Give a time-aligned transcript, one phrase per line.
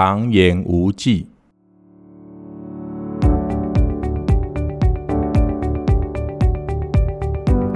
[0.00, 1.26] 唐言无忌。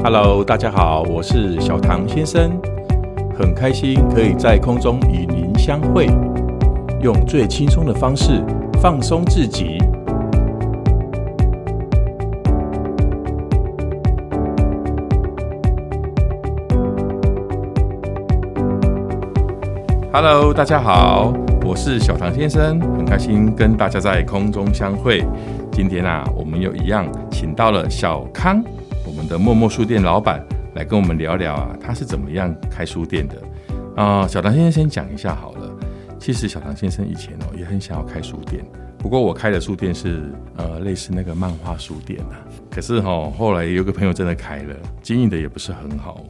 [0.05, 2.53] Hello，大家好，我是小唐先生，
[3.37, 6.07] 很开心可以在空中与您相会，
[7.01, 8.41] 用最轻松的方式
[8.81, 9.79] 放松自己。
[20.13, 21.33] Hello，大家好，
[21.65, 25.25] 我是小唐先生，很开心跟大家在空中相会。
[25.71, 28.63] 今天啊，我们又一样请到了小康，
[29.07, 30.45] 我们的默默书店老板
[30.75, 33.37] 来跟我们聊聊啊，他是怎么样开书店的
[33.95, 35.71] 啊、小唐先生先讲一下好了。
[36.19, 38.65] 其实小唐先生以前哦也很想要开书店，
[38.99, 42.43] 不过我开的书店是呃类似那个漫画书店啊。
[42.71, 46.25] 可是哈、哦，后来有个朋友真的开了，经营的也不是很好。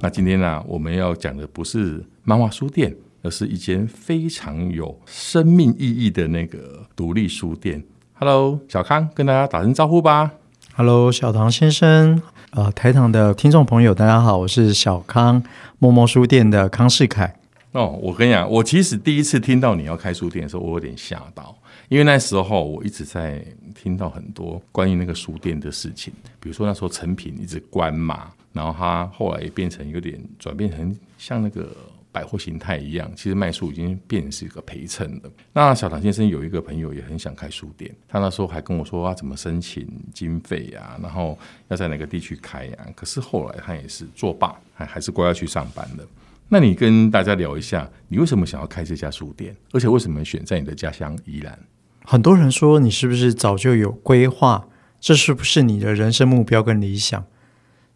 [0.00, 2.92] 那今天呢、我们要讲的不是漫画书店。
[3.22, 7.82] 而是一间非常有生命意义的那个独立书店。
[8.14, 10.32] Hello，小康，跟大家打声招呼吧。
[10.74, 15.42] Hello，小唐先生，呃，台糖的听众朋友，大家好，我是小康
[15.78, 17.36] 默默书店的康世凯。
[17.70, 21.56] 哦，我跟你讲，我其实第一次听到你要开书店的时候，我有点吓到，
[21.88, 31.68] 因为那时候我一直在听到很多关于那个书店的事情，比如说那时候成品一直关嘛，然后它后来也变成有点转变成像那个。
[32.12, 35.32] 百货形态一样，其实卖书已经变成是一个陪衬了。
[35.52, 42.76] 那小唐先生有一个朋友也很想开书店，他那时候还跟我说啊，怎么申请经费呀，然后要在哪个地区开呀？
[42.94, 46.06] 可是后来他也是作罢，还还是乖乖去上班了。
[46.48, 49.56] 那你跟大家聊一下，你为什么想要开这家书店？
[49.72, 51.58] 而且为什么选在你的家乡宜兰？
[52.04, 54.68] 很多人说你是不是早就有规划？
[55.00, 57.24] 这是不是你的人生目标跟理想？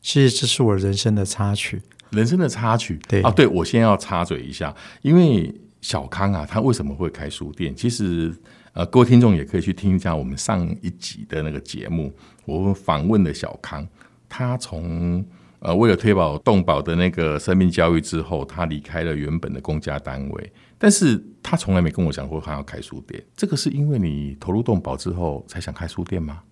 [0.01, 1.83] 其实这是我人生的插曲。
[2.11, 7.75] 人生的插曲，对啊，对，我先要插嘴一下，因为小康啊，他为什么会开书店？
[7.75, 8.35] 其实，
[8.73, 12.13] 呃，各位听众也可以去听一下我们上一集的那个节目，
[12.45, 13.87] 我访问了小康，
[14.29, 15.25] 他从
[15.61, 23.23] 呃为了推保动保的那个生命教育之后，他离开了原本的公家单位，但是他从来没跟我讲过他要开书店。
[23.37, 26.43] 这个是因为你投入动保之后才想开书店吗？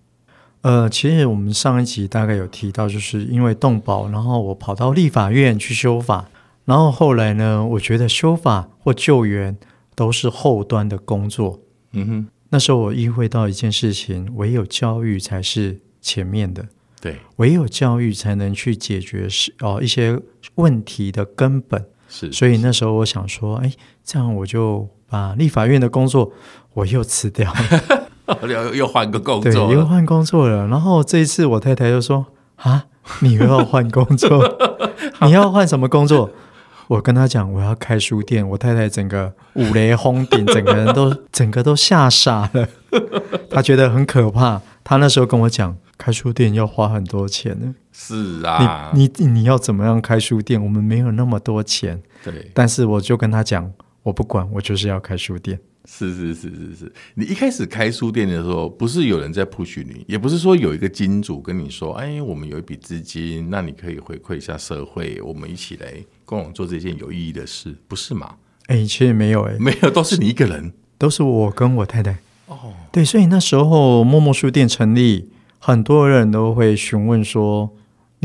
[0.65, 6.27] 呃，其实我们上一集大概有提到，就是因为动保，然后我跑到立法院去修法，
[6.65, 9.55] 然后后来呢，我觉得修法或救援
[9.93, 11.59] 都是后端的工作。
[11.91, 16.65] 嗯哼，那时候我意会到一件事情，唯有教育才是前面的，
[16.99, 20.19] 对，唯有教育才能去解决是哦一些
[20.55, 21.85] 问题的根本。
[22.09, 23.71] 是，所以那时候我想说，哎，
[24.03, 26.31] 这样我就把立法院的工作
[26.73, 28.09] 我又辞掉了。
[28.47, 30.67] 又又换个工作，对，又换工作了。
[30.67, 32.25] 然后这一次，我太太就说
[32.57, 32.85] ：“啊，
[33.21, 34.41] 你又要换工作？
[35.21, 36.29] 你要换什么工作？”
[36.87, 42.67] 我跟她讲：“我要开书店。”我太太整个五雷轰顶，整个人都整个都吓傻了。
[43.49, 44.61] 她觉得很可怕。
[44.83, 50.61] 她那时候跟我讲：“开书店要花很多钱呢。”是啊，你你你要怎么样开书店？
[50.63, 52.01] 我们没有那么多钱。
[52.23, 53.71] 对，但是我就跟她讲
[54.03, 65.93] ：“我不管，我就是要开书店。”是是是是是，你一开始开书店的时候，不是有人在 push 你，也不是说有一个金主跟你说，哎，我们有一笔资金，那你可以回馈一下社会，我们一起来
[66.25, 68.35] 共同做这件有意义的事，不是吗？
[68.67, 72.17] 哎，其实没有，哎，没有，都是你一个人，都是我跟我太太。
[72.47, 75.29] 哦，对，所以那时候默默书店成立，
[75.59, 77.71] 很多人都会询问说。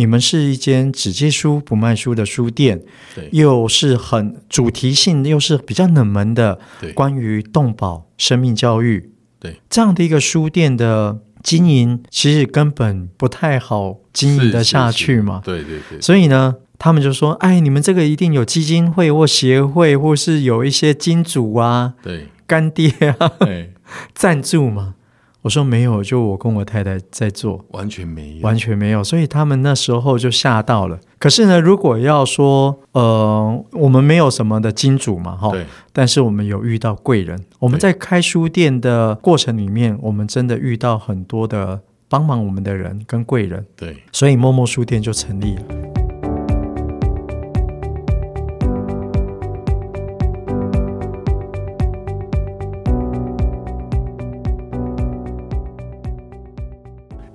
[0.00, 2.80] 你们是一间只借书不卖书的书店，
[3.14, 16.00] 对，又是很主题性，又是比较冷门的，对，关于动保、生命教育，对，这样的一个书店的经营，其实根本不太好经营得下去嘛，对对对。
[16.00, 22.88] 所以呢，他们就说：“哎，你们这个一定有基金会或协会，或是有一些金主啊，对，干爹
[23.18, 23.74] 啊，对，
[24.14, 24.94] 赞助嘛。”
[25.42, 30.98] 我说没有，就我跟我太太在做，完全没有，完全没有，所以他们那时候就吓到了。
[31.18, 37.42] 可是呢，如果要说，呃，我们没有什么的金主嘛，哈，对，但是我们有遇到贵人。
[37.58, 45.89] 我们在开书店的过程里面，我们真的遇到很多的帮忙我们的人跟贵人，对，所以默默书店就成立了。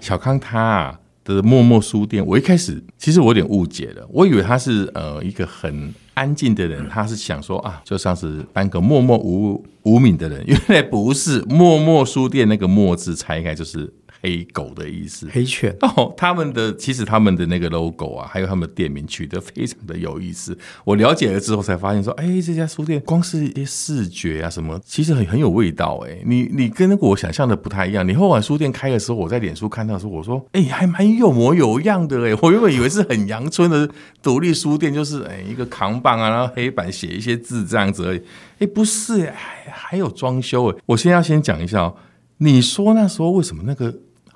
[0.06, 11.42] 小康他的默默书店，我一开始其实我有点误解了，我以为他是呃一个很安静的人，他是想说啊，就像是当个默默无无名的人，原来不是。
[11.50, 13.92] 默默书店那个“默”字拆开就是
[14.26, 15.76] 黑狗的意思，黑犬。
[15.82, 20.58] 哦，他们的其实他们的那个 logo 啊，还有他们的店名取得非常的有意思。
[20.84, 26.04] 我了解了之后才发现说，哎，这家书店光是一些视觉啊什么，其实很很有味道。
[26.08, 28.08] 哎，你你跟那个我想象的不太一样。
[28.08, 32.36] 你后晚书店开的时候，我在脸书看到的时候，我说，哎，还蛮有模有样的哎。
[32.42, 33.88] 我原本以为是很阳春的
[34.24, 38.22] 独立书店，就是哎一个扛棒啊，然后黑板写一些字这样子而已。
[38.58, 40.78] 哎，不是，还还有装修哎。
[40.88, 41.96] 我先要先讲一下哦。
[42.38, 43.94] 你说那时候为什么那个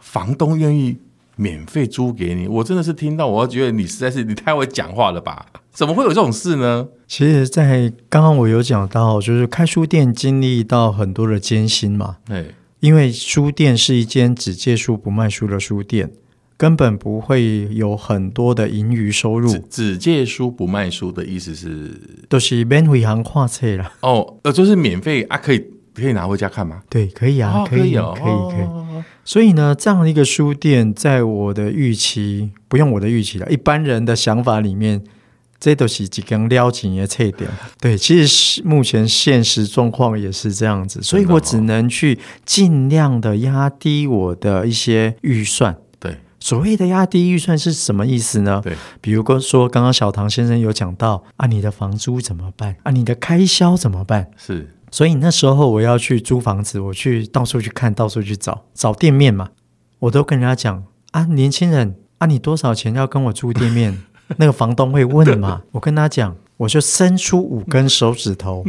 [0.10, 0.98] 房东愿意
[1.36, 2.48] 免费租给你？
[2.48, 5.46] 我真的是听到，我觉得你实在是你太会讲话了吧？
[5.72, 6.88] 怎么会有这种事呢？
[7.08, 12.18] 其实，在刚刚我有讲到，就是开书店经历到很多的艰辛嘛。
[12.26, 16.12] 对，因为书店是一间只借书不卖书的书店，
[16.58, 19.56] 根本不会有很多的盈余收入。
[19.70, 21.92] 只，借书不卖书的意思是，
[22.28, 23.94] 都是免费行跨册了。
[24.02, 25.64] 哦，呃，就是免费啊，可以。
[25.96, 26.82] 可以拿回家看吗？
[26.90, 29.04] 对，可以啊，可以，可以，可以。
[29.24, 35.04] 所以呢，这样的一个书店，在我的预期，不用我的预期了，一般人的想法里面，
[35.60, 37.48] 这都是几根撩紧的脆点。
[37.80, 45.78] 对，其实目前现实状况也是这样子，所以我只能去尽量的压低我的一些预算。
[46.00, 48.62] 对，所谓的压低预算是什么意思呢？
[48.64, 52.76] 对，比如说刚刚小唐先生有讲到啊，你的房租怎么办？
[52.84, 54.32] 啊，你的开销怎么办？
[54.38, 54.76] 是。
[54.92, 59.50] 所以那时候我要去租房子，我去到处去看，到处去找找店面嘛。
[60.00, 63.98] 我都跟人家讲啊，年轻人啊，你多少钱要跟我租店面？
[64.38, 65.62] 那个房东会问嘛。
[65.72, 68.66] 我跟他讲，我就伸出五根手指头，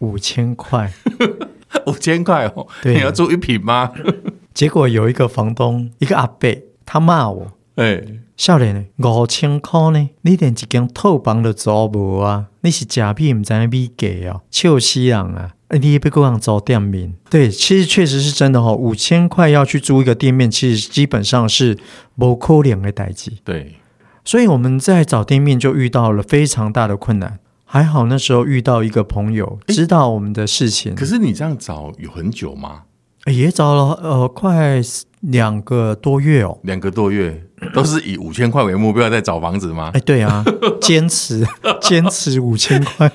[0.00, 0.92] 五千块，
[1.86, 2.66] 五千块哦。
[2.82, 3.92] 对，你要租一平吗？
[4.52, 6.50] 结果有一个房东，一个阿伯，
[6.84, 8.02] 他骂我，哎。
[8.36, 10.10] 少年呢，五千块呢？
[10.20, 12.48] 你连一间套房都租无啊？
[12.60, 14.42] 你是假币唔知咪给啊？
[14.50, 15.52] 笑死人啊！
[15.70, 17.14] 你也不够人租店面？
[17.30, 18.74] 对，其实确实是真的哈、哦。
[18.74, 21.78] 五千块要去租一个店面，其实基本上是
[22.16, 23.32] 无可能的代志。
[23.42, 23.76] 对，
[24.22, 27.38] 所以我们在找店面就遇到了非常大的困难。
[27.64, 30.94] 还好那时候遇到一个朋友，知道我们的事情。
[30.94, 32.82] 可是你这样找有很久吗？
[33.24, 34.80] 也找了呃，快
[35.20, 36.58] 两个多月哦。
[36.62, 37.45] 两个多月。
[37.74, 39.90] 都是以五千块为目标在找房子吗？
[39.94, 40.44] 哎，对啊，
[40.80, 41.46] 坚持
[41.80, 43.10] 坚持五千块，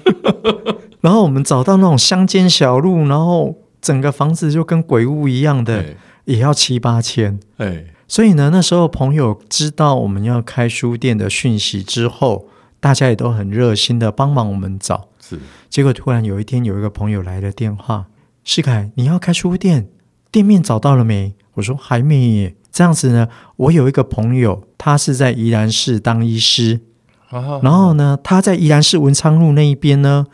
[1.02, 5.96] 然后我们找到那种乡间小路，然后整个房子就跟鬼屋一样的，
[6.26, 7.40] 也要七八千。
[7.58, 12.48] 哎，所以呢，那时候朋友知道我们要开书店的讯息之后，
[12.80, 15.10] 大家也都很热心的帮忙我们找。
[15.20, 15.40] 是，
[15.70, 18.08] 结果突然有一天有一个朋友来了电话
[18.44, 19.88] ：“世凯，你要开书店，
[20.32, 23.28] 店面找到了没？”我说：“还没耶。”这样子呢，
[23.58, 26.80] 我有一个朋友，他是在宜兰市当医师，
[27.62, 30.26] 然后呢，他在宜兰市文昌路那一边呢，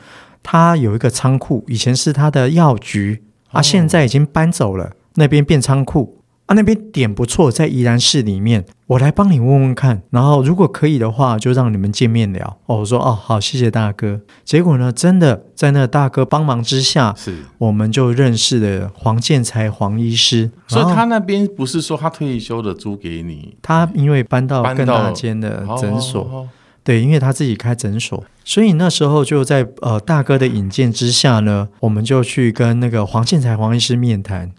[0.44, 6.22] 他有一个仓库，以前是他的药局，啊，现在已经搬走了，那边变仓库。
[6.48, 12.58] 啊，那边点不错，在宜兰市里面，我来帮你问问看，然后如果可以的话，就让你们见面聊。
[12.68, 14.22] 哦，我说哦，好，谢谢大哥。
[14.46, 20.50] 结果呢，真的在那大哥帮忙之下，是我们就认识了黄建才黄医师。
[20.68, 26.50] 所以他那边不是说他退休的租给你，他因为搬到更大间的诊所，哦哦哦、
[26.82, 34.54] 对，因为他自己开诊所，所以那时候就在呃大哥的引荐之下呢，我们就去跟那个黄建才黄医师面谈。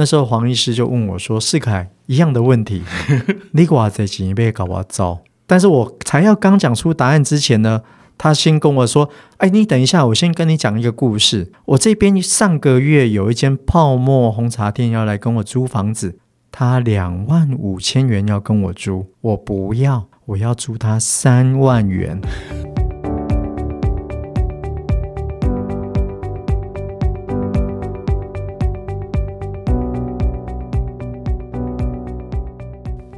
[0.00, 2.82] 那时候黄医师就问我说：“世凯，一样的问题，
[3.52, 7.82] 你寡在几倍搞我糟？”但是我才要刚讲出答案之前呢，
[8.16, 11.52] 他先跟我说：“哎，你等一下，我先跟你讲一个故事。
[11.66, 16.16] 我这边上个月有一间泡沫红茶店要来跟我租房子，
[16.50, 22.18] 他两万五千元要跟我租，我不要，我要租他三万元。”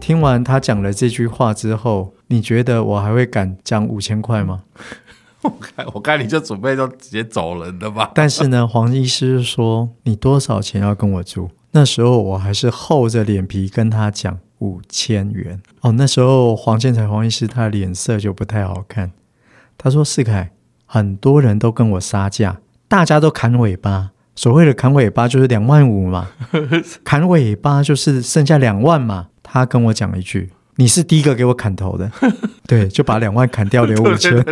[0.02, 4.64] 听完他讲了这句话之后，你觉得我还会敢讲五千块吗？
[5.42, 8.10] 我看，我看你就准备就直接走人的吧。
[8.12, 11.50] 但是呢， 黄医师说你多少钱要跟我住？
[11.70, 15.62] 那时候我还是厚着脸皮跟他讲五千元。
[15.82, 19.12] 哦，那时候黄建才黄医师他的脸色就不太好看。
[19.78, 20.50] 他说：“世凯，
[20.84, 24.10] 很多人都跟我杀价，大家都砍尾巴。
[24.42, 26.26] 所谓的砍尾巴就是两万五嘛，
[27.04, 32.10] 砍尾巴就是剩下两万嘛。”他跟我讲一句：“你是第一个给我砍头的。
[32.66, 34.44] ”对，就把两万砍掉 留五千。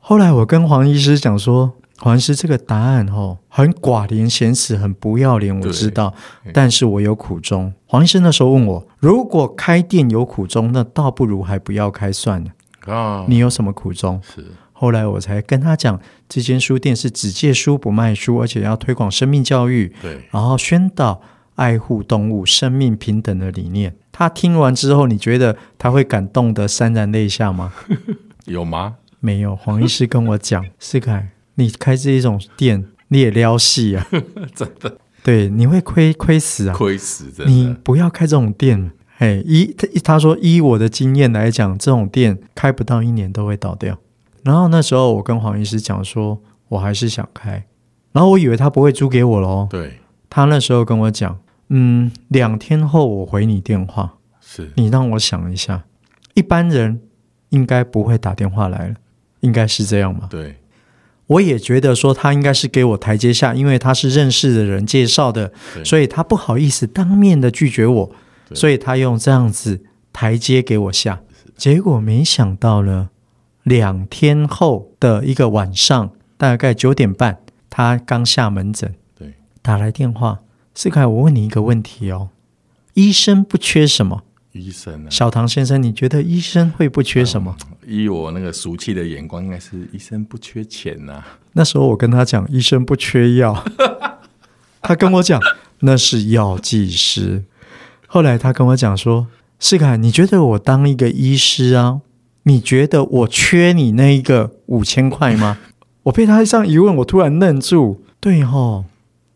[0.00, 6.12] 后来我跟黄医师讲说：“黄医师，这个答案哦，很寡廉鲜耻，很不要脸，我知道，
[6.52, 12.50] 但是我有苦衷。”黄医生那时候问我：“如果开店有苦衷，那倒不如还不要开算了。”
[12.92, 14.20] 啊，你有什么苦衷？
[14.24, 14.44] 是。
[14.72, 16.00] 后来我才跟他讲，
[16.32, 19.92] 这间书店是只借书不卖书，而且要推广生命教育。
[20.00, 21.20] 对，然后宣导。
[21.56, 23.94] 爱护动物、生命平等的理念。
[24.10, 27.74] 他听完之后，你觉得他会感动得潸然泪下吗？
[28.46, 28.96] 有吗？
[29.20, 29.54] 没有。
[29.54, 34.08] 黄医师跟我讲：“世凯，你开这一种店，你也撩戏啊！
[34.56, 36.74] 真的，对，你会亏亏死啊！
[36.74, 37.30] 亏死！
[37.30, 38.90] 的，你不要开这种店。
[39.18, 43.98] 嘿，依他他说，依我的经验来讲，这种店开不到一年都会倒掉。
[44.42, 47.64] 然后那时候我跟黄医师讲说，我还是想开。
[48.12, 49.66] 然后我以为他不会租给我喽。
[49.70, 51.38] 对，他那时候跟我讲。”
[51.74, 55.84] 嗯，两天后我回你电话，是你让我想一下，
[56.34, 57.00] 一般人
[57.48, 58.94] 应该不会打电话来了，
[59.40, 60.26] 应该是这样吗？
[60.28, 60.56] 对，
[61.28, 65.50] 我也觉得说他应该是给我台阶下，因为他是认识的人介绍的，
[65.82, 68.10] 所以他不好意思当面的拒绝我，
[68.52, 69.82] 所以他用这样子
[70.12, 71.22] 台阶给我下。
[71.56, 73.08] 结果没想到呢，
[73.62, 77.38] 两天后的一个晚上，大概九点半，
[77.70, 80.40] 他刚下门诊，对，打来电话。
[80.74, 82.30] 世凯，我问你一个问题哦，
[82.94, 84.22] 医生不缺什么？
[84.52, 87.56] 医生啊，小唐先生，你觉得医生会不缺什么？
[87.70, 91.38] 嗯，以我那个俗气的眼光，应该是医生不缺钱呐，啊。
[91.52, 93.64] 那时候我跟他讲，医生不缺药，
[94.82, 95.40] 他跟我讲
[95.80, 97.44] 那是药剂师。
[98.06, 99.26] 后来他跟我讲说，
[99.58, 102.00] 世凯，你觉得我当一个医师啊，
[102.44, 105.58] 你觉得我缺你那一个五千块吗？
[106.04, 108.02] 我被他这样一问，我突然愣住。
[108.20, 108.84] 对吼。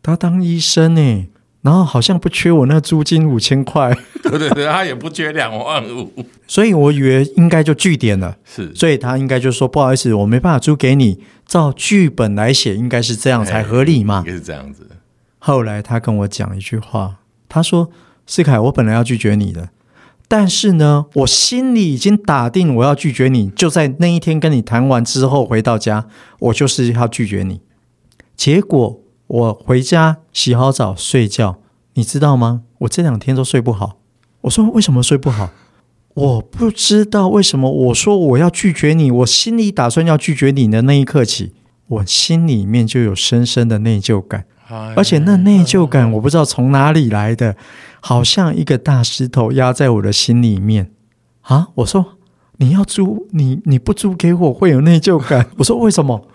[0.03, 1.27] 他当医生呢，
[1.63, 6.09] 然后好像不缺我那租金五千块， 对对对，他也不缺两万五，
[6.47, 14.87] 所以我以为应该就据点了，是，所以他应该就说不好意思，我没办法租给你，照剧本来写应该是这样才合理嘛，应该是这样子。
[15.39, 17.17] 后来他跟我讲一句话，
[17.49, 17.89] 他说
[18.25, 19.67] ：“世凯，我本来要拒绝你的，
[20.27, 26.07] 但是呢，我心里已经打定我要拒绝你，就在那一天跟你谈完之后回到家，
[26.39, 27.61] 我就是要拒绝你，
[28.35, 31.57] 结果。”我回家洗好澡睡觉，
[31.95, 32.61] 你知道吗？
[32.77, 33.97] 我这两天都睡不好。
[34.39, 35.49] 我说为什么睡不好？
[36.13, 37.69] 我不知道为什么。
[37.69, 41.51] 我说我要拒绝你，我心里打算要拒绝你的那一刻起，
[41.87, 44.45] 我心里面就有深深的内疚感，
[44.95, 47.55] 而且那内疚感我不知道从哪里来的，
[47.99, 50.91] 好像一个大石头压在我的心里面
[51.41, 51.69] 啊！
[51.75, 52.17] 我说
[52.57, 55.47] 你要租你你不租给我会有内疚感。
[55.57, 56.27] 我说为什么？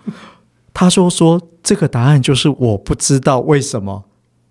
[0.73, 4.05] 他说说这个答案就是我不知道为什么，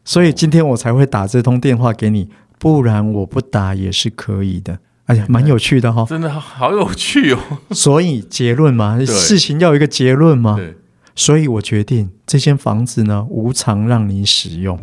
[0.05, 4.79] 所以今天我才会打这通电话给你，不然我不打也是可以的。
[5.07, 7.39] 哎呀，蛮有趣的哈、哦，真的好有趣哦。
[7.73, 10.55] 所以结论嘛，事情要有一个结论嘛。
[10.57, 10.77] 对，
[11.15, 14.79] 所以我决定这间房子呢，无偿让你使用。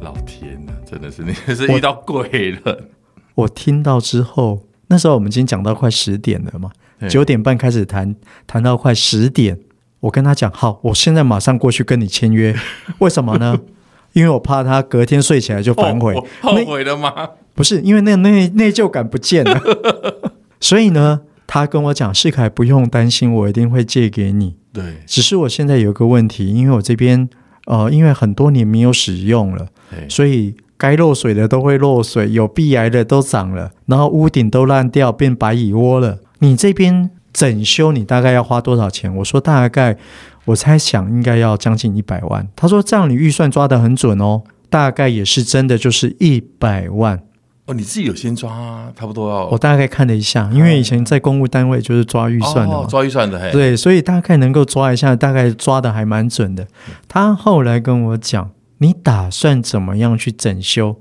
[0.00, 2.88] 老天呐，真的是 你是遇到鬼了
[3.34, 3.42] 我。
[3.42, 6.70] 我听到之后，那时候我们已经讲到快十点了嘛，
[7.08, 8.14] 九点半开始谈，
[8.46, 9.58] 谈到快十点。
[9.98, 12.54] 我跟他讲，好，我现在马上过去跟你签约。
[12.98, 13.58] 为什么呢？
[14.14, 16.14] 因为我怕他隔天睡起来就反悔。
[16.40, 17.12] 后悔了吗？
[17.54, 19.60] 不是，因为那内内疚感不见了。
[20.58, 24.56] 所以呢，他跟我讲，世凯不用担心，我一定会借给你。
[24.72, 27.28] 对，只是我现在有个问题，因为我这边
[27.66, 29.66] 呃，因为很多年没有使用了，
[30.08, 30.54] 所以。
[30.76, 36.18] 该漏水的都会漏水，有壁癌的都长了，然后屋顶都烂掉，变白蚁窝了。
[36.40, 39.14] 你这边整修，你大概要花多少钱？
[39.16, 39.96] 我说大概，
[40.46, 42.48] 我猜想应该要将近一百万。
[42.54, 47.22] 他说这样你预算抓得很准哦，大概也是真的，就是一百万。
[47.66, 49.46] 哦，你自己有先抓啊，差不多要。
[49.46, 53.50] 我大概看了一下，因为以前在公务单位就是抓预算的嘛，哦，抓预算的，嘿。
[53.50, 56.66] 对，所以大概能够抓一下，大概抓得还蛮准的。
[57.08, 58.50] 他后来跟我讲。
[58.78, 60.96] 你打算怎么样去整修？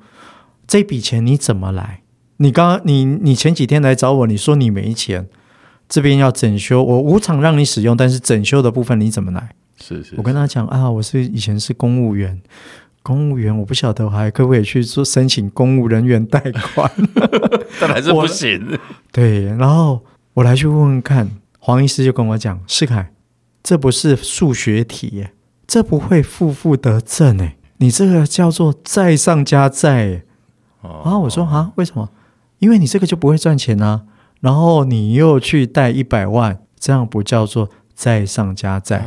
[0.66, 2.02] 这笔钱你怎么来？
[2.38, 5.28] 你刚刚你你前几天来找我，你说你没钱，
[5.94, 9.52] 这边要整修，我无偿让你使用，但是整修的部分你怎么来？
[9.80, 12.42] 是是，是，我跟他讲啊，我是以前是公务员，
[13.04, 16.40] 公务员我不晓得我还可不可以去做申请公务人员贷
[16.74, 16.92] 款，
[17.80, 18.80] 但还是不行。
[19.14, 23.12] 对，然后我来去问问看，黄医师就跟我讲，世凯，
[23.62, 25.34] 这不是数学题耶，
[25.68, 27.56] 这不会负负得正哎。
[27.78, 30.24] 你这个叫做债上加债，
[30.82, 31.20] 然后！
[31.20, 32.10] 我说啊，为什么？
[32.58, 34.06] 因为你这个就不会赚钱啊，
[34.44, 39.02] 然后你又去贷一百万，这样不叫做债上加债。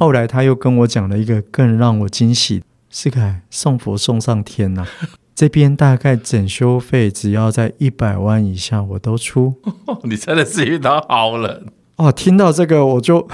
[0.00, 4.84] 后来他又跟我讲了一个更让我惊喜，世凯送佛送上天呐！
[5.36, 9.54] 这边大概整修费只要在一百万以下，我都出。
[10.02, 12.10] 你真的是遇到好人哦！
[12.10, 13.28] 听到这个我就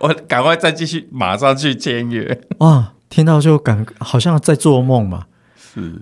[0.00, 2.92] 我赶快再继续，马上去签约 哇！
[3.08, 5.24] 听到就感好像在做梦嘛。
[5.56, 5.98] 是，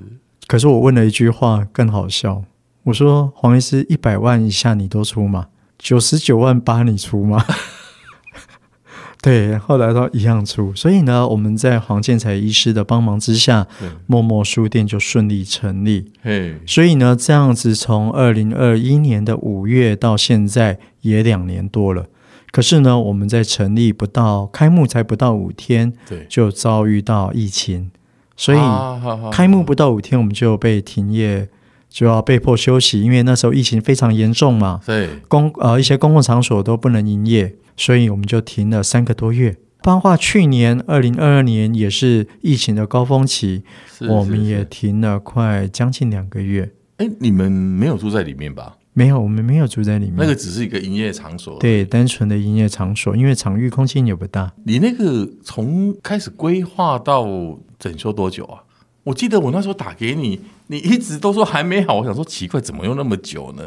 [0.48, 2.42] 可是我问了一句话更好笑，
[2.86, 5.48] 我说黄医师，一百万以下你都出吗？
[5.76, 7.44] 九十九万八你出吗？
[9.20, 13.66] 对，后来都一样出，所以呢，我们在黄建才医师的帮忙之下，
[14.06, 16.12] 默默书店就顺利成立。
[16.22, 22.06] 嘿，所以呢，这样子从二零二一年的五月到现在也两年多了。
[22.52, 27.90] 可是呢，我们在成立不到开幕才不到五天，对，就遭遇到疫情，
[28.36, 28.58] 所以
[29.32, 31.48] 开幕不到五天我们就被停业，
[31.96, 34.82] 就要被迫休息，因为那时候疫情非常严重嘛。
[34.84, 37.56] 对，公呃一些公共场所都不能营业。
[37.74, 39.56] 所以我们就停了三个多月。
[39.82, 43.62] 包括去年二零二二年也是疫情的高峰期，
[44.10, 46.70] 我们也停了快将近两个月。
[46.98, 48.76] 哎，你们没有住在里面吧？
[48.92, 50.16] 没有，我们没有住在里面。
[50.18, 54.52] 那个只是一个营业场所，对，单纯的营业场所，因为场域空间也不大。
[54.64, 57.26] 你那个从开始规划到
[57.78, 58.60] 整修多久啊？
[59.04, 61.96] 我记得我那时候打给你，你一直都说还没好。
[61.96, 63.64] 我想说奇怪，怎么用那么久呢？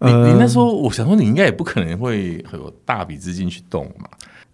[0.00, 4.06] 你你那时候，我想说你应该也不可能会有大笔资金去动嘛，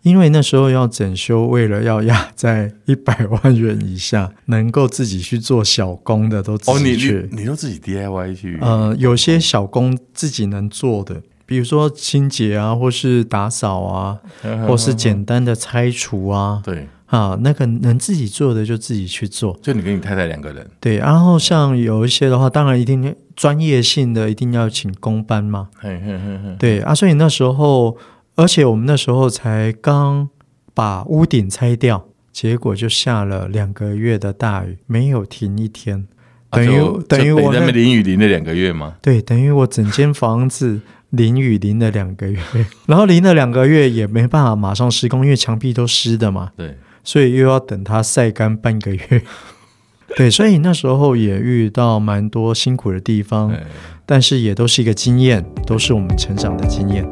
[0.02, 8.56] 因为那时候要整修，为了要压在一百万元以下，能够自己去做小工的都自己去，哦、你你，你都自己 DIY 去。
[8.61, 14.18] 呃，有些小工自己能做的，比如说清洁啊，或是打扫啊，
[14.68, 16.87] 或是简单的拆除啊，对。
[17.12, 20.66] 啊，那个能自己做的就自己去做，就你跟你太太两个人。
[20.81, 25.69] 对，然后像有一些的话，当然一定专业性的，一定要请工班嘛。
[25.78, 27.99] 嘿嘿嘿嘿对啊，所以那时候，
[28.35, 30.31] 而且我们那时候才刚
[30.73, 32.02] 把屋顶拆掉，
[32.33, 36.07] 结果就下了两个月的大雨，没有停一天，
[36.50, 38.95] 等于、啊、等于我那边淋雨淋了两个月吗？
[39.02, 42.40] 对，等于我整间房子淋雨淋了两个月，
[42.88, 46.52] 然后淋了两个月也没办法马上施工，因为墙壁都湿的嘛。
[46.57, 46.75] 对。
[47.04, 49.23] 所以又要等它晒干半个月，
[50.16, 53.52] 对，所以那时候也遇到蛮多辛苦的地方，
[54.06, 57.04] 但是也都是一个经验，都是我们成长的经验。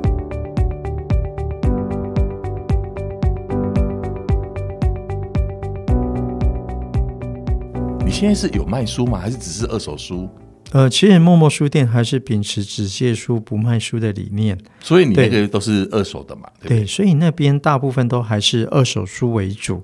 [8.05, 9.19] 你现在是有卖书吗？
[9.19, 10.29] 还是只是二手书？
[10.73, 16.43] 呃，其实默默书店还是秉持只借书不卖书的理念，所以你那个都是二手的嘛？
[16.61, 19.83] 对，对，对，所以那边大部分都还是二手书为主。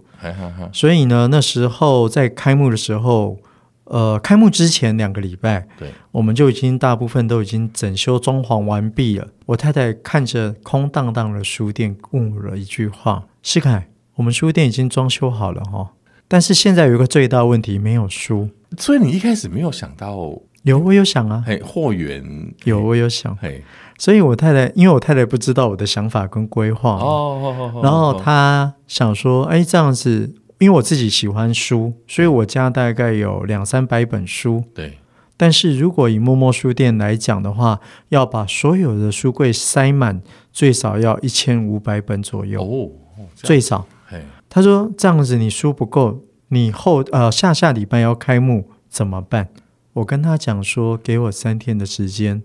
[0.72, 3.37] 所以呢，那时候在开幕的时候，
[3.85, 9.27] 呃，开幕之前两个礼拜，对，我们就已经大部分都已经整修装潢完毕了。
[9.46, 15.90] 我太太看着空荡荡的书店，问我了一句话：“世凯，我们书店已经装修好了哈，
[16.29, 20.40] 但是现在有一个最大问题，没有书。”所以你一开始没有想到。
[20.66, 22.52] 有，我有想啊，嘿，货源。
[22.64, 23.62] 有，我有想，嘿，
[23.98, 34.98] 所以我太太，因为我太太不知道我的想法跟规划，哦，然后她想说，哎，这样子，因为我自己喜欢书，所以我家大概有两三百本书，对，
[35.37, 40.20] 但是如果以默默书店来讲的话，要把所有的书柜塞满，
[40.52, 42.90] 最少要一千五百本左右，哦，
[43.37, 49.50] 最少，嘿，她说这样子你书不够，你后呃下下礼拜要开幕怎么办？
[49.96, 52.42] 我跟他讲说，给我三天的时间，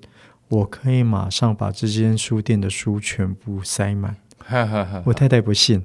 [0.47, 4.15] 我可以马上把这间书店的书全部塞满。
[5.03, 5.83] 我太太不信，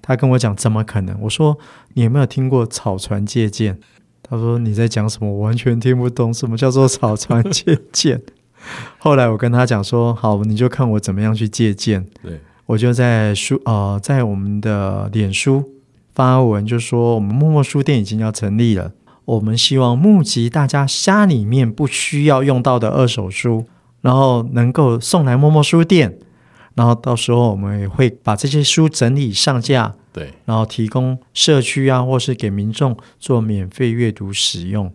[0.00, 1.20] 他跟我讲怎么可能？
[1.22, 1.58] 我说
[1.94, 3.76] 你有没有听过草船借箭？
[4.22, 5.28] 他说你在讲什么？
[5.28, 8.22] 我完全听不懂什么叫做草船借箭。
[8.98, 12.06] 后来我跟他讲说，好，你就看我怎么样去借箭。
[12.22, 15.72] 对，我就在书呃，在我们的脸书
[16.14, 18.92] 发文，就说我们默默书店已经要成立了。
[19.30, 23.64] 我们希望募集大家家里面不需要用到的二手书，
[24.00, 26.18] 然后能够送来默默书店，
[26.74, 34.92] 然后到时候我们也会把这些书整理上架，对，然后提供社区啊，或是给民众做免费阅读使用。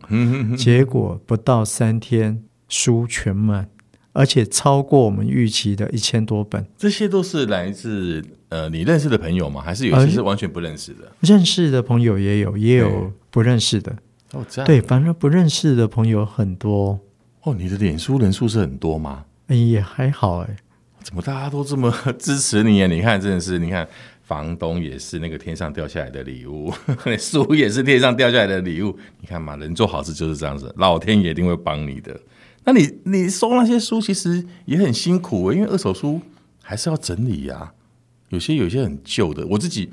[0.58, 3.70] 结果不到三天，书全满，
[4.12, 6.68] 而且超过我们预期的一千多本。
[6.78, 9.62] 这些都是来自呃你认识的朋友吗？
[9.62, 11.06] 还是有些是完全不认识的？
[11.06, 13.96] 呃，认识的朋友也有，也有不认识的。
[14.32, 17.00] 哦，这样对，反正不认识的朋友很多。
[17.44, 19.26] 哦，你的脸书人数是很多吗？
[19.48, 20.56] 哎，也还好哎。
[21.04, 22.88] 怎么大家都这么 支持你啊？
[22.88, 23.88] 你看，真的是，你看
[24.24, 26.74] 房东也是那个天上掉下来的礼物，
[27.20, 28.98] 书也是天上掉下来的礼物。
[29.22, 32.20] 你看嘛，人做好事就是这样子，老天爷一定会帮你的。
[32.64, 36.20] 那你你收那些书，其实也很辛苦，因为二手书
[36.64, 37.74] 还是要整理呀、啊。
[38.30, 39.90] 有些有些很旧的，我自己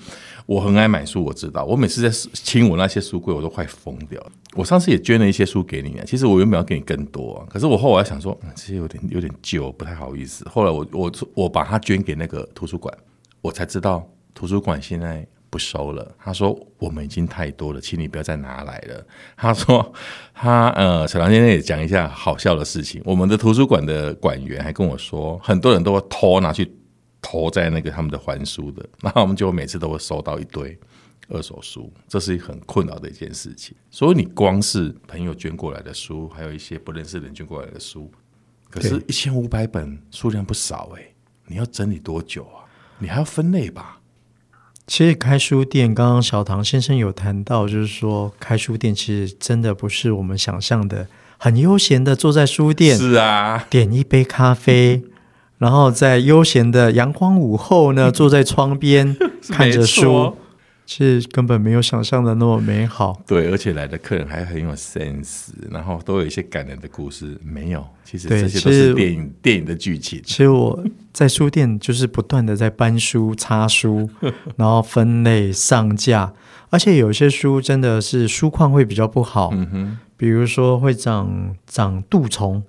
[0.47, 4.33] 我很爱买书，我知道，我每次在清我那些书柜，我都快疯掉了。
[4.55, 10.49] 我上次也捐了一些书给你啊，其实我原本要给你更多啊，可是我后来想说，嗯，这些有点有点旧，不太好意思。
[10.49, 12.93] 后来我我我把它捐给那个图书馆，
[13.41, 16.15] 我才知道图书馆现在不收了。
[16.19, 19.07] 他说我们已经太多了，请你不要再拿来了。
[19.37, 19.93] 他说
[20.33, 23.03] 他呃，小梁先生也讲一下好笑的事情。
[23.05, 26.71] 我们的图书馆的馆员还跟我说，很多人都会偷拿去
[27.23, 30.79] 投在那个他们的还书的， 然后我们就每次都会收到一堆
[31.29, 33.75] 二手书，这是很困扰的一件事情。
[33.91, 38.11] 所以你光是朋友捐过来的书，还有一些不认识的人捐过来的书，
[38.69, 41.15] 可是一千五百本数量不少哎、欸，
[41.47, 42.67] 你要整理多久啊？
[42.99, 44.01] 你还要分类吧？
[44.87, 51.07] 其实开书店，刚刚小唐先生有谈到，就是说开书店其实真的不是我们想象的
[51.39, 55.05] 很悠闲的坐在书店，是啊，点一杯咖啡，
[55.63, 59.17] 然后在悠闲的阳光午后呢，坐在窗边
[59.49, 60.37] 看着书。
[60.85, 63.19] 是根本没有想象的那么美好。
[63.27, 67.39] 对，而且来的客人还很有 sense，然后都有一些感人的故事。
[67.43, 70.21] 没有，其实这些都是电影电影的剧情。
[70.25, 74.11] 其实我在书店就是不断的在搬书、擦书，
[74.57, 76.33] 然后分类上架。
[76.69, 82.63] 而且有些书真的是书况会比较不好，嗯哼，比如说会长长蠹虫，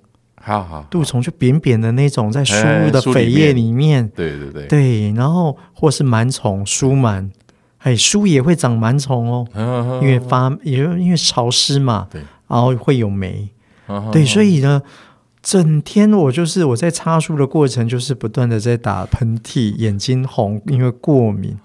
[0.44, 2.54] 好好，蠹虫就扁扁的那种，在书
[2.92, 7.30] 的扉页里面，对对对，对，然后或是螨虫、书螨。
[7.78, 13.50] 哎，书也会长螨虫哦，因为发，也因为潮湿嘛，对，然后会有霉，
[14.10, 14.80] 对，所以呢，
[15.42, 21.58] 整天我就是我在擦书的过程，就是不断的在打喷嚏，眼睛红，因为过敏，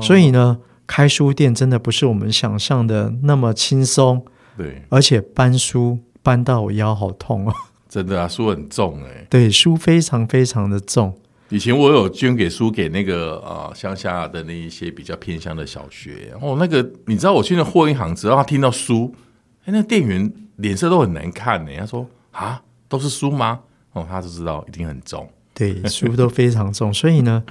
[0.00, 0.56] 所以呢，
[0.86, 4.24] 开书店真的不是我们想象的那么轻松，
[4.56, 7.52] 对，而且搬书搬到我腰好痛哦，
[7.90, 11.12] 真的啊，书很重哎，对，书非常非常的重。
[11.48, 19.12] 以前我有捐给书给那个呃乡下的那一些比较偏乡的小学，哦，那个你知道我去那货运行，只要他听到书，
[19.64, 21.72] 哎，那店员脸色都很难看呢。
[21.76, 23.58] 他说啊，都是书吗？
[23.92, 27.42] 哦，他就知道一定很重，对，书都非常重，所以呢，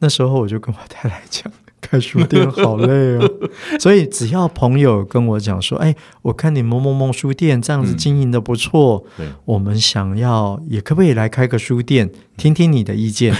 [0.00, 1.50] 那时候我就跟我太太讲。
[1.82, 3.30] 开书店好累哦，
[3.78, 13.34] 所以只要朋友跟我讲说：“哎，我看你某某某书店这样子经营的不错，嗯、我们想要也可不可以来开个书店，听听你的意见？”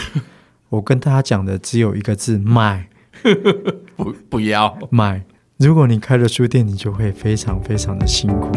[0.71, 2.89] 我跟大家讲的只有一个字：买，
[3.97, 5.23] 不不要买。
[5.59, 8.51] 如果你开了书店，你就会非常非常的辛苦。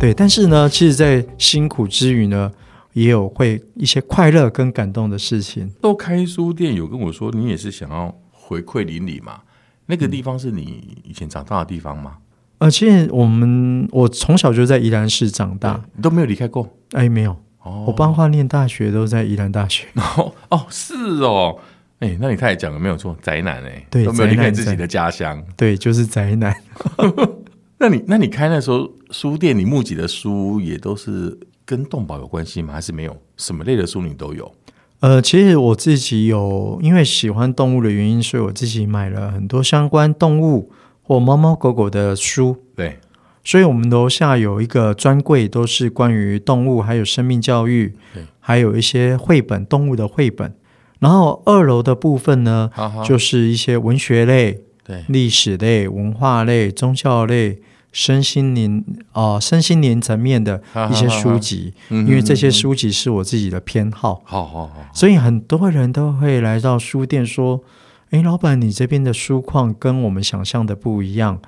[0.00, 2.50] 对，但是呢，其实，在辛苦之余呢，
[2.94, 5.70] 也有会一些快乐跟感动的事情。
[5.82, 9.40] 都开书店，有跟我说，你也是想要回馈邻里嘛？
[9.84, 12.16] 那个地方是你以前长大的地方吗？
[12.58, 16.66] 呃，其实我们我从小就在宜兰市长大，你都没有离开过？
[16.92, 17.36] 哎，没有。
[17.62, 19.86] 哦，我爸念大学都在宜兰大学。
[19.96, 21.58] 哦 哦，是哦。
[21.98, 25.44] 哎，那你太太讲了没有错，宅男哎，对，都没有离开自己的家乡。
[25.58, 26.56] 对，就是宅男。
[27.80, 32.74] 那你那你开那时候书店，你募集的书也都是跟动保有关系吗？
[32.74, 33.16] 还是没有？
[33.38, 34.54] 什么类的书你都有？
[35.00, 42.54] 呃，其实我自己有，因为喜欢动物的原因，所以我自己买了很多相关动物或猫猫狗狗的书。
[42.76, 42.98] 对，
[43.42, 50.54] 所以我们楼下有一个专柜，都是关于动物还有生命教育，对，还有一些绘本，动物的绘本。
[50.98, 57.62] 然后二楼的部分呢，好好就是一些文学类、对，历史类、文化类、宗教类。
[57.92, 64.22] 身心灵啊、呃，身心灵层面的一些书籍，因为这些书籍是我自己的偏好。
[64.24, 67.62] 好好好，所以很多人都会来到书店说
[68.10, 71.40] ：“哎，老板，你这边的书况跟我们想象的不一样。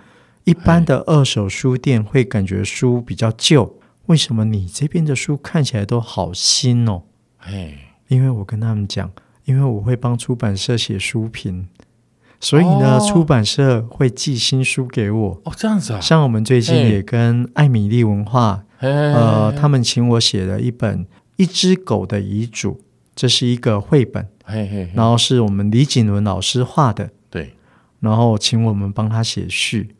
[0.44, 7.02] 一般的二手书店会感觉书比较旧，为什么你这边的书看起来都好新哦？”
[7.38, 7.78] 哎，
[8.08, 9.10] 因为我跟他们讲，
[9.44, 11.68] 因为我会帮出版社写书评。
[12.42, 15.40] 所以呢，哦、出版社会寄新书给我。
[15.44, 16.00] 哦，这样子啊。
[16.00, 21.04] 像我们最近也跟艾米丽文化，呃，他们请我写了一本
[21.36, 22.72] 《一只狗的遗嘱》，
[23.14, 24.26] 这是一个绘本。
[24.44, 24.90] 嘿嘿嘿。
[24.92, 27.10] 然后是我们李景伦老师画的。
[27.30, 27.54] 对。
[28.00, 29.94] 然后请我们帮他写序。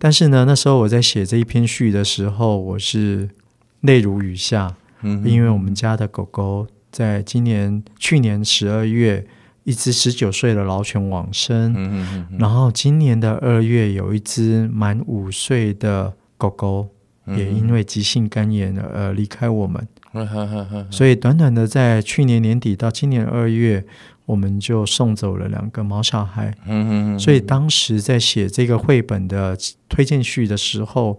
[0.00, 3.30] 但是呢，那时候我在写这一篇序的时候，我是
[3.82, 4.74] 泪如雨下。
[5.02, 5.22] 嗯。
[5.24, 9.24] 因为我们家的狗狗在今年去年十二月。
[9.64, 11.74] 一只十九岁的老犬往生，
[12.38, 16.88] 然后今年的二月有一只满五岁的狗狗
[17.26, 19.88] 也因为急性肝炎而离开我们，
[20.90, 23.82] 所以短短的在去年年底到今年二月，
[24.26, 29.56] 我们就送走了两个毛小孩，嗯嗯嗯，所以当时在写这个绘本的
[29.88, 31.18] 推荐序的时候，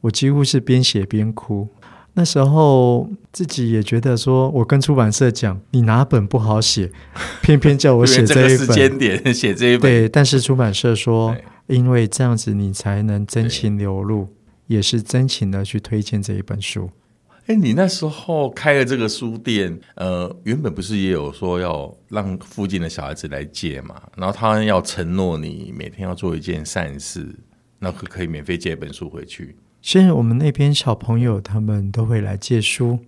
[0.00, 1.68] 我几乎是边写边哭。
[2.16, 6.90] 那时候自己也觉得说，我跟出版社讲，你哪本不好写，
[7.42, 8.58] 偏偏叫我写这一本。
[8.58, 9.80] 时间点写这一本。
[9.80, 14.28] 对，但是出版社说，因为这样子你才能真情流露，
[14.68, 16.88] 也是真情的去推荐这一本书。
[17.46, 24.00] 哎，你那时候开了这个书店，呃，原本不是也有说要让附近的小孩子来借嘛？
[24.16, 27.26] 然后他要承诺你每天要做一件善事，
[27.80, 29.56] 那可可以免费借一本书回去。
[29.84, 32.98] 现在我们那边小朋友他们都会来借书，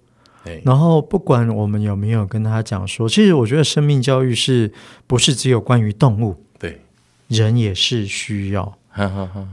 [0.62, 4.70] 然后不管我们有没有跟他讲说，其实我觉得生命教育是
[5.06, 6.36] 不是只有关于动物？
[6.58, 6.82] 对，
[7.28, 8.76] 人也是需要。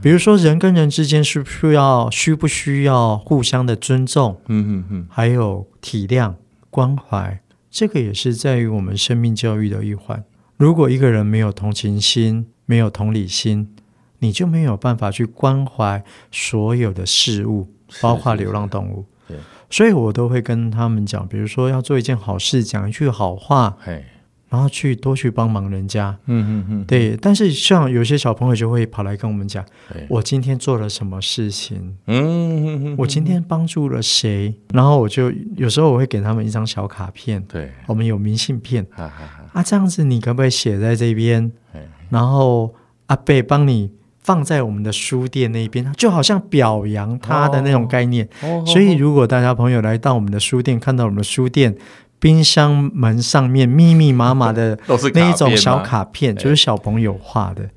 [0.02, 4.38] 比如说，人跟人之间是不需要需不需要互相的尊重？
[4.48, 6.34] 嗯嗯嗯，还有体谅、
[6.68, 10.22] 关怀，这个也是在于我们生命教育的一环。
[10.58, 13.73] 如果一个人没有同情心、没有同理心，
[14.24, 17.68] 你就没有办法去关怀所有的事物，
[18.00, 19.04] 包括流浪动物。
[19.28, 19.36] 对，
[19.68, 23.76] 所以我都会跟他们讲，比如说要做一件好事，讲一句好话。
[24.50, 27.16] 然后去多去帮忙人家，嗯嗯嗯，对。
[27.20, 29.64] 但是像有些小朋友就会跑来跟我们讲，
[30.08, 38.86] 我今天做了什么事情，嗯，我今天帮助了谁，然后我就有时候我会给他们一张小卡片，对，我们有明信片，
[39.52, 41.50] 啊，这样子你可不可以写在这边？
[42.08, 42.72] 然后
[43.06, 43.90] 阿贝帮你
[44.24, 48.28] 放在我们的书店那边，就好像表扬他的那种概念。
[48.42, 51.76] 哦，所以如果大家朋友来到我们的书店，看到我们的书店。
[52.20, 54.78] 冰箱门上面密密麻麻的
[55.12, 57.68] 那一种小卡片，就是小朋友画的，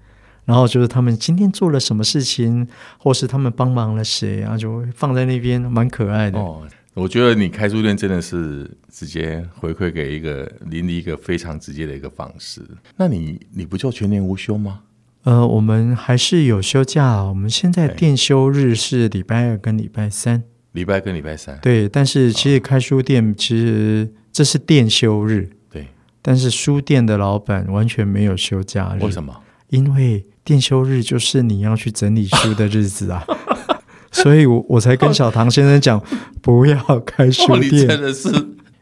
[0.46, 2.66] 然后就是他们今天做了什么事情，
[2.98, 6.40] 或是他们帮忙了谁，然后就会放在那边，蛮可爱的。
[6.40, 12.62] 哦，我觉得你开书店真的是直接回馈给一个邻里一个非常直接的一个方式。
[12.96, 14.80] 那你你不就全年无休吗？
[15.28, 21.60] 呃，我们还是有休假，我们现在店休日是礼拜二跟礼拜三，礼拜跟礼拜三。
[21.62, 24.10] 对，但是其实开书店其实。
[24.32, 25.88] 这是店休日，对，
[26.22, 29.04] 但是书店的老板完全没有休假日。
[29.04, 29.36] 为什么？
[29.70, 33.26] 因为店休日就是你要去整理书的日子啊，
[34.14, 36.00] 所以我我才跟小唐先生讲，
[36.40, 37.88] 不要开书店。
[37.88, 38.30] 真的是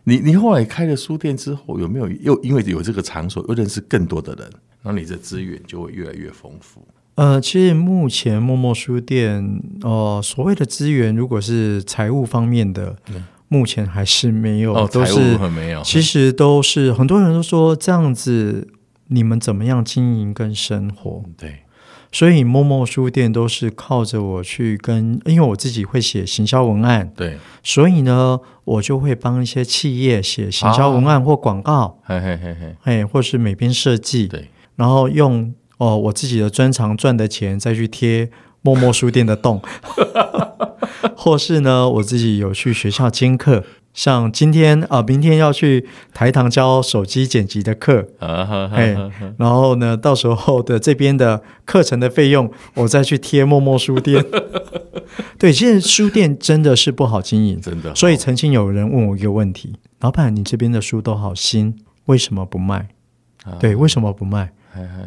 [0.03, 4.51] 你，你后来开了书店之后，有没有又因为有这个场所，又认识更多的人，
[4.85, 6.87] 那你的资源就会越来越丰富？
[7.15, 9.43] 呃，其实目前默默书店，
[9.81, 12.95] 哦、呃，所谓的资源，如果是财务方面的。
[13.13, 15.81] 嗯目前还是没有，哦、都是没有。
[15.83, 18.67] 其实都是很多人都说这样子，
[19.09, 21.23] 你们怎么样经营跟生活？
[21.37, 21.59] 对，
[22.11, 38.29] 所以默默书店都是靠着我去跟，因为我自己会写行销文案，对，所以呢，我就会帮一些企业写行销文案或广告，嘿嘿嘿嘿，哎，或是美编设计，对，然后用哦我自己的专长赚的钱再去贴
[38.61, 39.61] 默默书店的洞。
[41.15, 48.95] 或是呢，我自己有去学校兼课，像今天啊、呃，明天要去台堂教手机剪辑的课，哎，
[49.37, 54.23] 然后呢，到时候的这边的课程的费用，我再去贴默默书店。
[55.39, 57.95] 对，其实书店真的是不好经营，真的。
[57.95, 62.89] 所以曾经有人问我一个问题：老板，你这边的书都好新，为什么不卖？
[63.59, 64.51] 对，为什么不卖？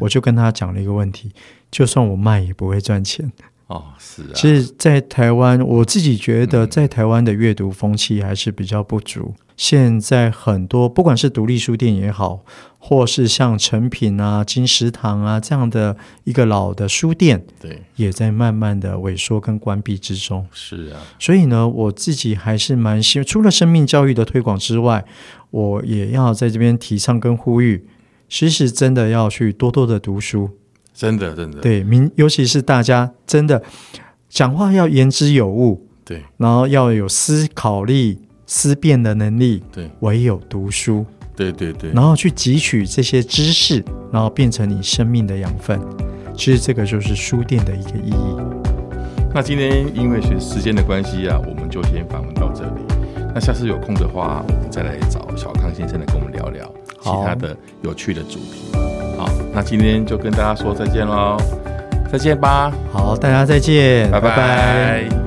[0.00, 1.32] 我就跟他讲了一个问题：
[1.70, 3.30] 就算我卖，也不会赚钱。
[3.68, 4.30] 哦，是啊。
[4.34, 9.34] 其实，在台湾，我自己觉得，在台湾的阅读风气还是比较不足。
[9.36, 12.40] 嗯、现在很多，不管是独立书店也好，
[12.78, 20.46] 或是像成品啊、金石堂啊这样的一个老的书店，对，也在慢慢的萎缩跟关闭之中。
[20.50, 21.00] 是啊。
[21.18, 25.04] 所以呢，我自己还是蛮希望，除了生命教育的推广之外，
[25.50, 27.86] 我也要在这边提倡跟呼吁，
[28.28, 30.50] 其实真的要去多多的读书。
[30.94, 33.62] 真的，真的，对，明尤其是大家真的
[34.28, 45.80] 讲话要言之有物，对，然后要有思考力、思辨的能力，对，唯有读书，对对对，然后去汲取这些知识，然后变成你生命的养分。
[46.36, 48.36] 其实这个就是书店的一个意义。
[49.32, 52.82] 那今天因为是时间的关系啊，我们就先访问到这里。
[53.32, 56.74] 那下次有空的话，我们再来找小康先生来跟我们聊聊
[57.08, 58.72] 其他的有趣的主题。
[59.16, 61.36] 好，那今天就跟大家说再见喽，
[62.12, 62.72] 再见吧。
[62.92, 64.28] 好，大家再见，拜拜。
[64.30, 65.17] 拜拜。